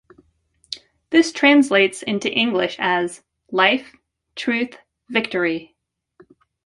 This 1.11 1.31
translates 1.31 2.01
into 2.01 2.27
English 2.27 2.75
as, 2.79 3.21
"Life, 3.51 3.95
Truth, 4.35 4.79
Victory". 5.09 5.75